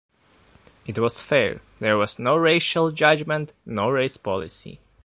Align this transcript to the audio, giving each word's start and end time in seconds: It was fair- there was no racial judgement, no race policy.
It 0.87 0.97
was 0.97 1.21
fair- 1.21 1.61
there 1.79 1.95
was 1.95 2.17
no 2.17 2.35
racial 2.35 2.89
judgement, 2.89 3.53
no 3.67 3.87
race 3.91 4.17
policy. 4.17 4.79